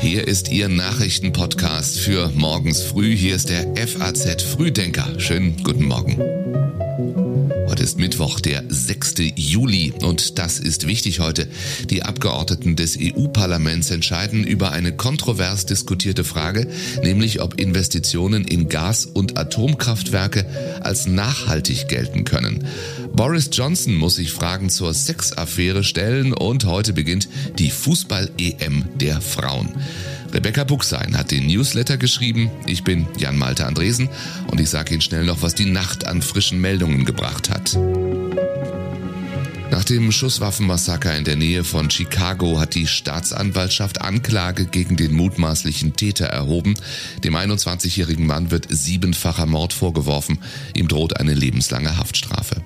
[0.00, 3.14] Hier ist Ihr Nachrichtenpodcast für morgens früh.
[3.14, 5.18] Hier ist der FAZ Frühdenker.
[5.18, 6.18] Schönen guten Morgen.
[7.68, 9.16] Heute ist Mittwoch, der 6.
[9.34, 11.46] Juli und das ist wichtig heute.
[11.90, 16.68] Die Abgeordneten des EU-Parlaments entscheiden über eine kontrovers diskutierte Frage,
[17.02, 20.46] nämlich ob Investitionen in Gas- und Atomkraftwerke
[20.80, 22.66] als nachhaltig gelten können.
[23.16, 29.70] Boris Johnson muss sich Fragen zur Sexaffäre stellen und heute beginnt die Fußball-EM der Frauen.
[30.34, 32.50] Rebecca Buchsein hat den Newsletter geschrieben.
[32.66, 34.10] Ich bin Jan Malte Andresen
[34.48, 37.78] und ich sage Ihnen schnell noch, was die Nacht an frischen Meldungen gebracht hat.
[39.70, 45.96] Nach dem Schusswaffenmassaker in der Nähe von Chicago hat die Staatsanwaltschaft Anklage gegen den mutmaßlichen
[45.96, 46.74] Täter erhoben.
[47.24, 50.38] Dem 21-jährigen Mann wird siebenfacher Mord vorgeworfen.
[50.74, 52.62] Ihm droht eine lebenslange Haftstrafe.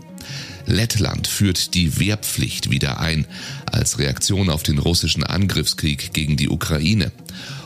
[0.70, 3.26] Lettland führt die Wehrpflicht wieder ein
[3.66, 7.12] als Reaktion auf den russischen Angriffskrieg gegen die Ukraine.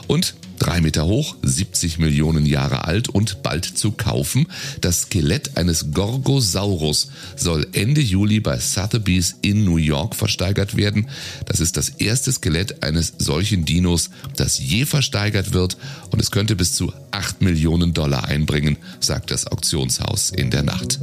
[0.06, 4.46] Und drei Meter hoch, 70 Millionen Jahre alt und bald zu kaufen,
[4.80, 11.08] das Skelett eines Gorgosaurus soll Ende Juli bei Sotheby's in New York versteigert werden.
[11.46, 15.76] Das ist das erste Skelett eines solchen Dinos, das je versteigert wird
[16.10, 21.00] und es könnte bis zu 8 Millionen Dollar einbringen, sagt das Auktionshaus in der Nacht.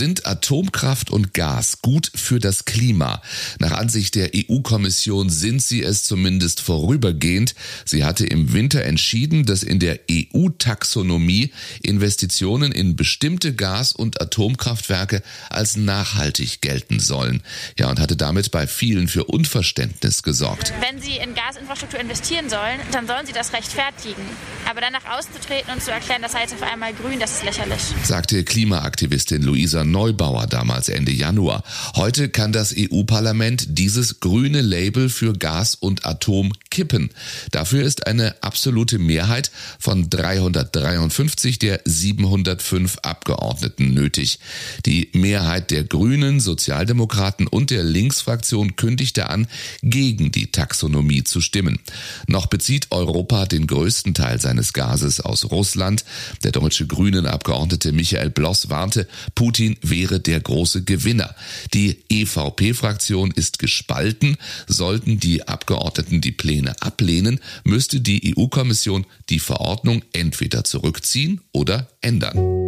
[0.00, 3.20] Sind Atomkraft und Gas gut für das Klima?
[3.58, 7.54] Nach Ansicht der EU-Kommission sind sie es zumindest vorübergehend.
[7.84, 15.22] Sie hatte im Winter entschieden, dass in der EU-Taxonomie Investitionen in bestimmte Gas- und Atomkraftwerke
[15.50, 17.42] als nachhaltig gelten sollen.
[17.78, 20.72] Ja, und hatte damit bei vielen für Unverständnis gesorgt.
[20.80, 24.22] Wenn Sie in Gasinfrastruktur investieren sollen, dann sollen Sie das rechtfertigen.
[24.70, 27.18] Aber dann nach außen zu treten und zu erklären, das sei jetzt auf einmal grün,
[27.18, 27.80] das ist lächerlich.
[28.04, 31.64] Sagte Klimaaktivistin Luisa Neubauer damals Ende Januar.
[31.96, 37.10] Heute kann das EU-Parlament dieses grüne Label für Gas und Atom kippen.
[37.50, 39.50] Dafür ist eine absolute Mehrheit
[39.80, 44.38] von 353 der 705 Abgeordneten nötig.
[44.86, 49.48] Die Mehrheit der Grünen, Sozialdemokraten und der Linksfraktion kündigte an,
[49.82, 51.80] gegen die Taxonomie zu stimmen.
[52.28, 56.04] Noch bezieht Europa den größten Teil seines Gases aus Russland.
[56.44, 61.34] Der deutsche Grünen-Abgeordnete Michael Bloss warnte, Putin wäre der große Gewinner.
[61.74, 64.36] Die EVP-Fraktion ist gespalten.
[64.66, 72.59] Sollten die Abgeordneten die Pläne ablehnen, müsste die EU-Kommission die Verordnung entweder zurückziehen oder ändern.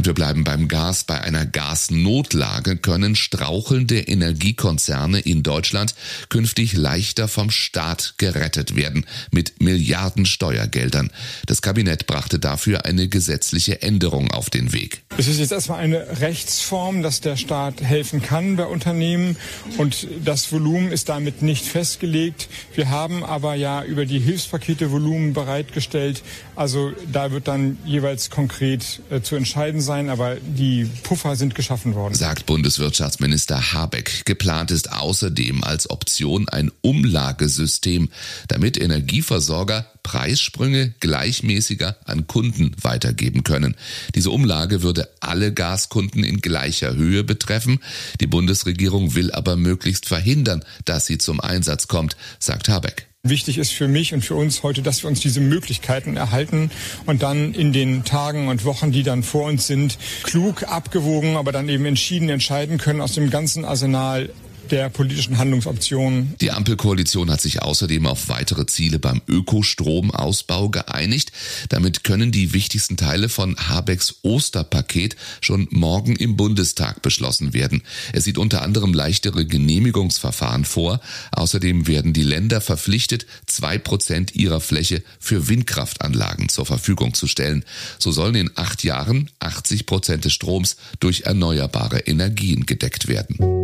[0.00, 1.04] Und wir bleiben beim Gas.
[1.04, 5.94] Bei einer Gasnotlage können strauchelnde Energiekonzerne in Deutschland
[6.30, 11.10] künftig leichter vom Staat gerettet werden mit Milliarden Steuergeldern.
[11.44, 15.02] Das Kabinett brachte dafür eine gesetzliche Änderung auf den Weg.
[15.18, 19.36] Es ist jetzt erstmal eine Rechtsform, dass der Staat helfen kann bei Unternehmen
[19.76, 22.48] und das Volumen ist damit nicht festgelegt.
[22.74, 26.22] Wir haben aber ja über die Hilfspakete Volumen bereitgestellt.
[26.56, 31.56] Also da wird dann jeweils konkret äh, zu entscheiden sein sein, aber die Puffer sind
[31.56, 32.14] geschaffen worden.
[32.14, 34.24] Sagt Bundeswirtschaftsminister Habeck.
[34.24, 38.08] Geplant ist außerdem als Option ein Umlagesystem,
[38.46, 43.74] damit Energieversorger Preissprünge gleichmäßiger an Kunden weitergeben können.
[44.14, 47.80] Diese Umlage würde alle Gaskunden in gleicher Höhe betreffen.
[48.20, 53.09] Die Bundesregierung will aber möglichst verhindern, dass sie zum Einsatz kommt, sagt Habeck.
[53.22, 56.70] Wichtig ist für mich und für uns heute, dass wir uns diese Möglichkeiten erhalten
[57.04, 61.52] und dann in den Tagen und Wochen, die dann vor uns sind, klug, abgewogen, aber
[61.52, 64.30] dann eben entschieden entscheiden können aus dem ganzen Arsenal
[64.70, 66.34] der politischen Handlungsoptionen.
[66.40, 71.32] Die Ampelkoalition hat sich außerdem auf weitere Ziele beim Ökostromausbau geeinigt.
[71.68, 77.82] Damit können die wichtigsten Teile von Habecks Osterpaket schon morgen im Bundestag beschlossen werden.
[78.12, 81.00] Es sieht unter anderem leichtere Genehmigungsverfahren vor.
[81.32, 87.64] Außerdem werden die Länder verpflichtet, zwei Prozent ihrer Fläche für Windkraftanlagen zur Verfügung zu stellen.
[87.98, 93.59] So sollen in acht Jahren 80 Prozent des Stroms durch erneuerbare Energien gedeckt werden.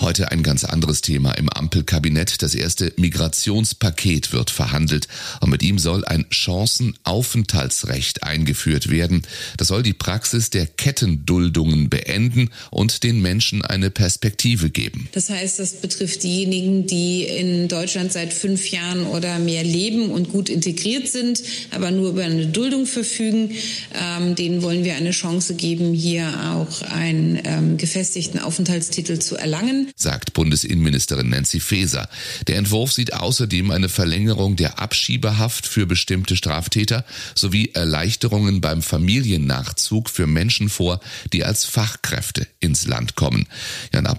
[0.00, 2.42] Heute ein ganz anderes Thema im Ampelkabinett.
[2.42, 5.08] Das erste Migrationspaket wird verhandelt
[5.40, 9.22] und mit ihm soll ein Chancenaufenthaltsrecht eingeführt werden.
[9.56, 15.08] Das soll die Praxis der Kettenduldungen beenden und den Menschen eine Perspektive geben.
[15.12, 20.28] Das heißt, das betrifft diejenigen, die in Deutschland seit fünf Jahren oder mehr leben und
[20.28, 23.52] gut integriert sind, aber nur über eine Duldung verfügen.
[23.94, 29.85] Ähm, denen wollen wir eine Chance geben, hier auch einen ähm, gefestigten Aufenthaltstitel zu erlangen.
[29.94, 32.08] Sagt Bundesinnenministerin Nancy Faeser.
[32.46, 37.04] Der Entwurf sieht außerdem eine Verlängerung der Abschiebehaft für bestimmte Straftäter
[37.34, 41.00] sowie Erleichterungen beim Familiennachzug für Menschen vor,
[41.32, 43.45] die als Fachkräfte ins Land kommen.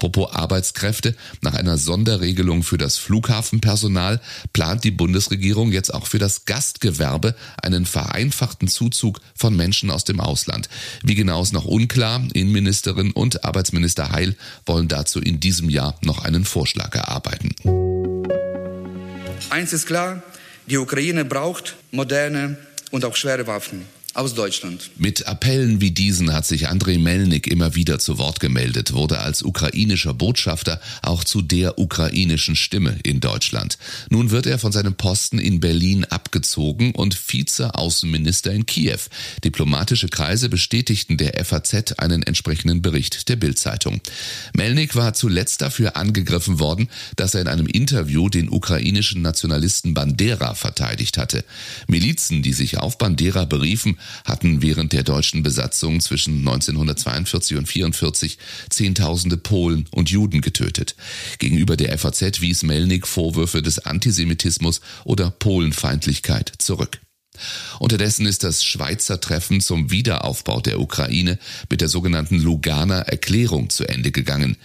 [0.08, 4.22] Apropos Arbeitskräfte, nach einer Sonderregelung für das Flughafenpersonal
[4.54, 10.20] plant die Bundesregierung jetzt auch für das Gastgewerbe einen vereinfachten Zuzug von Menschen aus dem
[10.20, 10.70] Ausland.
[11.02, 12.22] Wie genau ist noch unklar.
[12.32, 14.34] Innenministerin und Arbeitsminister Heil
[14.64, 17.54] wollen dazu in diesem Jahr noch einen Vorschlag erarbeiten.
[19.50, 20.22] Eins ist klar,
[20.64, 22.56] die Ukraine braucht moderne
[22.90, 23.84] und auch schwere Waffen
[24.18, 24.90] aus Deutschland.
[24.96, 29.44] Mit Appellen wie diesen hat sich Andrei Melnik immer wieder zu Wort gemeldet, wurde als
[29.44, 33.78] ukrainischer Botschafter auch zu der ukrainischen Stimme in Deutschland.
[34.10, 38.98] Nun wird er von seinem Posten in Berlin abgezogen und Vize-Außenminister in Kiew.
[39.44, 44.00] Diplomatische Kreise bestätigten der FAZ einen entsprechenden Bericht der Bild-Zeitung.
[44.52, 50.54] Melnik war zuletzt dafür angegriffen worden, dass er in einem Interview den ukrainischen Nationalisten Bandera
[50.54, 51.44] verteidigt hatte.
[51.86, 58.38] Milizen, die sich auf Bandera beriefen, hatten während der deutschen Besatzung zwischen 1942 und 1944
[58.70, 60.96] Zehntausende Polen und Juden getötet.
[61.38, 67.00] Gegenüber der FAZ wies Melnik Vorwürfe des Antisemitismus oder Polenfeindlichkeit zurück.
[67.78, 71.38] Unterdessen ist das Schweizer Treffen zum Wiederaufbau der Ukraine
[71.70, 74.56] mit der sogenannten Luganer Erklärung zu Ende gegangen.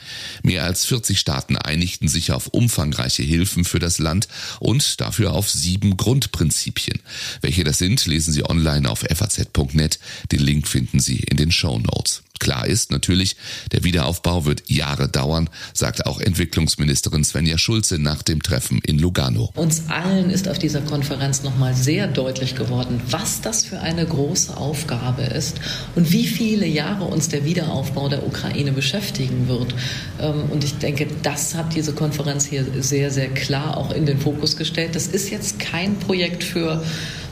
[0.42, 4.28] Mehr als 40 Staaten einigten sich auf umfangreiche Hilfen für das Land
[4.60, 7.00] und dafür auf sieben Grundprinzipien.
[7.42, 10.00] Welche das sind, lesen Sie online auf faz.net.
[10.32, 12.23] Den Link finden Sie in den Show Notes.
[12.44, 13.38] Klar ist natürlich,
[13.72, 19.50] der Wiederaufbau wird Jahre dauern, sagt auch Entwicklungsministerin Svenja Schulze nach dem Treffen in Lugano.
[19.56, 24.58] Uns allen ist auf dieser Konferenz nochmal sehr deutlich geworden, was das für eine große
[24.58, 25.56] Aufgabe ist
[25.96, 29.74] und wie viele Jahre uns der Wiederaufbau der Ukraine beschäftigen wird.
[30.20, 34.20] Ähm, und ich denke, das hat diese Konferenz hier sehr, sehr klar auch in den
[34.20, 34.96] Fokus gestellt.
[34.96, 36.84] Das ist jetzt kein Projekt für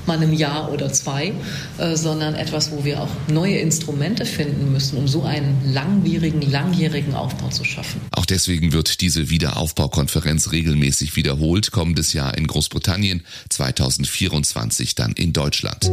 [0.06, 1.34] mal einem Jahr oder zwei,
[1.78, 7.16] äh, sondern etwas, wo wir auch neue Instrumente finden müssen, um so einen langwierigen, langjährigen
[7.16, 8.02] Aufbau zu schaffen.
[8.12, 15.92] Auch deswegen wird diese Wiederaufbaukonferenz regelmäßig wiederholt, kommendes Jahr in Großbritannien, 2024 dann in Deutschland.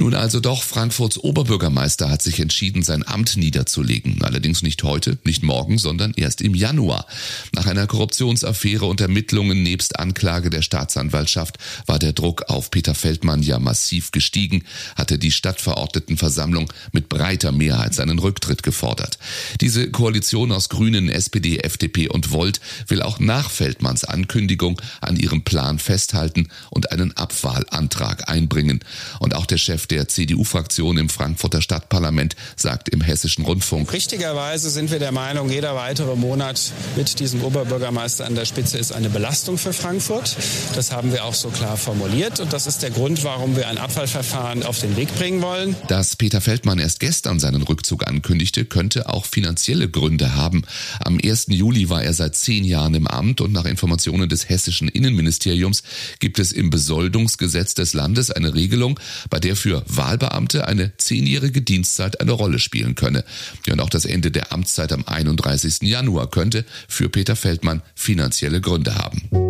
[0.00, 4.22] Nun also doch, Frankfurts Oberbürgermeister hat sich entschieden, sein Amt niederzulegen.
[4.22, 7.04] Allerdings nicht heute, nicht morgen, sondern erst im Januar.
[7.52, 13.42] Nach einer Korruptionsaffäre und Ermittlungen nebst Anklage der Staatsanwaltschaft war der Druck auf Peter Feldmann
[13.42, 14.64] ja massiv gestiegen,
[14.96, 19.18] hatte die Stadtverordnetenversammlung mit breiter Mehrheit seinen Rücktritt gefordert.
[19.60, 25.42] Diese Koalition aus Grünen, SPD, FDP und Volt will auch nach Feldmanns Ankündigung an ihrem
[25.42, 28.80] Plan festhalten und einen Abwahlantrag einbringen.
[29.18, 33.92] Und auch der Chef der CDU-Fraktion im Frankfurter Stadtparlament sagt im Hessischen Rundfunk.
[33.92, 38.92] Richtigerweise sind wir der Meinung, jeder weitere Monat mit diesem Oberbürgermeister an der Spitze ist
[38.92, 40.36] eine Belastung für Frankfurt.
[40.74, 43.78] Das haben wir auch so klar formuliert und das ist der Grund, warum wir ein
[43.78, 45.74] Abfallverfahren auf den Weg bringen wollen.
[45.88, 50.62] Dass Peter Feldmann erst gestern seinen Rückzug ankündigte, könnte auch finanzielle Gründe haben.
[51.00, 51.46] Am 1.
[51.48, 55.82] Juli war er seit zehn Jahren im Amt und nach Informationen des hessischen Innenministeriums
[56.18, 62.20] gibt es im Besoldungsgesetz des Landes eine Regelung, bei der für Wahlbeamte eine zehnjährige Dienstzeit
[62.20, 63.24] eine Rolle spielen könne.
[63.66, 65.82] Ja, und auch das Ende der Amtszeit am 31.
[65.82, 69.49] Januar könnte für Peter Feldmann finanzielle Gründe haben.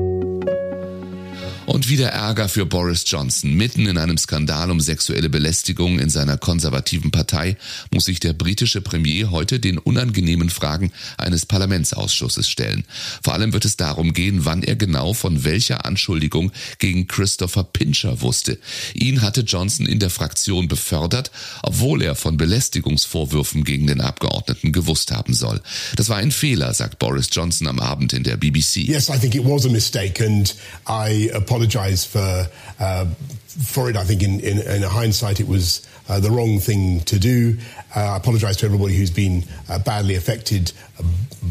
[1.71, 3.55] Und wieder Ärger für Boris Johnson.
[3.55, 7.57] Mitten in einem Skandal um sexuelle Belästigung in seiner konservativen Partei
[7.93, 12.83] muss sich der britische Premier heute den unangenehmen Fragen eines Parlamentsausschusses stellen.
[13.23, 18.21] Vor allem wird es darum gehen, wann er genau von welcher Anschuldigung gegen Christopher Pincher
[18.21, 18.59] wusste.
[18.93, 21.31] Ihn hatte Johnson in der Fraktion befördert,
[21.63, 25.61] obwohl er von Belästigungsvorwürfen gegen den Abgeordneten gewusst haben soll.
[25.95, 28.89] Das war ein Fehler, sagt Boris Johnson am Abend in der BBC.
[28.89, 30.53] Yes, I think it was a mistake and
[30.89, 31.60] I apologize
[32.05, 32.47] for
[32.79, 33.07] uh,
[33.47, 33.97] for it.
[33.97, 37.57] I think in, in, in hindsight it was uh, the wrong thing to do.
[37.95, 40.73] Uh, I apologize to everybody who's been uh, badly affected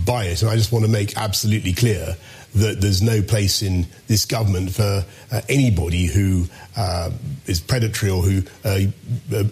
[0.06, 2.16] by it, and I just want to make absolutely clear
[2.54, 7.12] that there's no place in this government for uh, anybody who uh,
[7.46, 8.80] is predatory or who uh,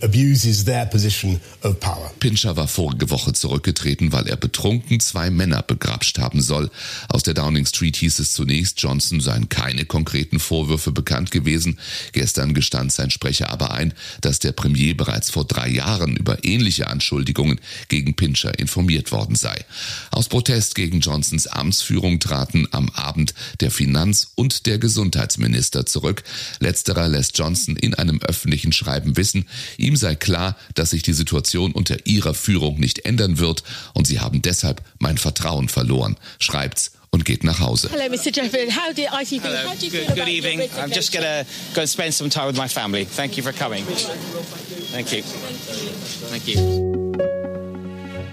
[0.02, 2.10] abuses their position of power.
[2.20, 6.70] Pincher war vorige Woche zurückgetreten, weil er betrunken zwei Männer begrapscht haben soll.
[7.10, 11.80] Aus der Downing Street hieß es zunächst, Johnson seien keine konkreten Vorwürfe bekannt gewesen.
[12.14, 16.88] Gestern gestand sein Sprecher aber ein, dass der Premier bereits vor drei Jahren über ähnliche
[16.88, 19.66] Anschuldigungen gegen Pinscher informiert worden sei.
[20.12, 26.24] Aus Protest gegen Johnsons Amtsführung traten am Abend der Finanz- und der Gesundheitsminister zurück.
[26.60, 29.46] Letzterer lässt Johnson in einem öffentlichen Schreiben wissen,
[29.78, 33.64] ihm sei klar, dass sich die Situation unter ihrer Führung nicht ändern wird
[33.94, 37.90] und sie haben deshalb mein Vertrauen verloren, schreibt's und geht nach Hause.
[37.92, 38.32] Hello, Mr.
[38.34, 38.70] Jeffrey.
[38.70, 39.44] How did ITV?
[39.44, 39.70] Hello.
[39.70, 40.62] How do you good, feel good evening.
[40.78, 43.06] I'm just going to go spend some time with my family.
[43.06, 43.84] Thank you for coming.
[43.86, 45.24] Thank you.
[45.24, 47.07] Thank you.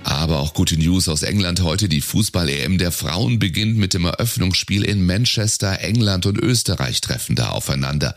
[0.04, 1.88] Aber auch gute News aus England heute.
[1.88, 5.80] Die Fußball-EM der Frauen beginnt mit dem Eröffnungsspiel in Manchester.
[5.80, 8.14] England und Österreich treffen da aufeinander.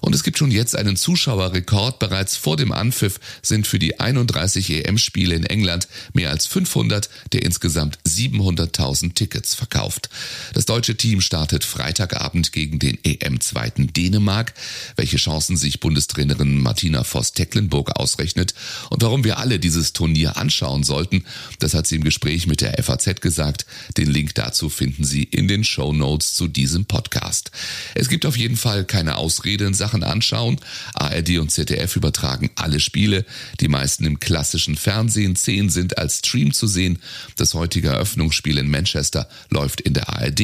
[0.00, 2.00] Und es gibt schon jetzt einen Zuschauerrekord.
[2.00, 7.42] Bereits vor dem Anpfiff sind für die 31 EM-Spiele in England mehr als 500 der
[7.42, 10.10] insgesamt 700.000 Tickets verkauft.
[10.54, 14.54] Das deutsche Team startet Freitagabend gegen den EM-Zweiten Dänemark.
[14.96, 18.54] Welche Chancen sich Bundestrainerin Martina Voss-Tecklenburg ausrechnet
[18.90, 21.24] und warum wir alle dieses Turnier anschauen sollten,
[21.58, 23.66] das hat sie im Gespräch mit der FAZ gesagt.
[23.96, 27.50] Den Link dazu finden Sie in den Show Notes zu diesem Podcast.
[27.94, 30.60] Es gibt auf jeden Fall keine Ausrede in Sachen Anschauen.
[30.94, 33.24] ARD und ZDF übertragen alle Spiele,
[33.60, 35.36] die meisten im klassischen Fernsehen.
[35.36, 36.98] Zehn sind als Stream zu sehen.
[37.36, 40.38] Das heutige Eröffnungsspiel in Manchester läuft in der ARD.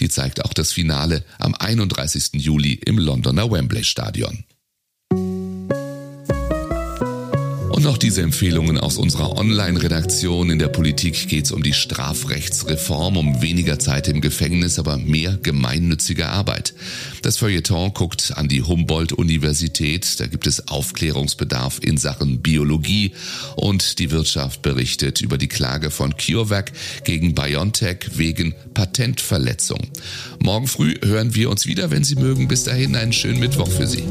[0.00, 2.30] Die zeigt auch das Finale am 31.
[2.34, 4.44] Juli im Londoner Wembley Stadion.
[7.86, 10.50] Noch diese Empfehlungen aus unserer Online-Redaktion.
[10.50, 15.38] In der Politik geht es um die Strafrechtsreform, um weniger Zeit im Gefängnis, aber mehr
[15.40, 16.74] gemeinnützige Arbeit.
[17.22, 20.18] Das Feuilleton guckt an die Humboldt-Universität.
[20.18, 23.12] Da gibt es Aufklärungsbedarf in Sachen Biologie.
[23.54, 26.72] Und die Wirtschaft berichtet über die Klage von CureVac
[27.04, 29.78] gegen BioNTech wegen Patentverletzung.
[30.40, 32.48] Morgen früh hören wir uns wieder, wenn Sie mögen.
[32.48, 34.02] Bis dahin einen schönen Mittwoch für Sie.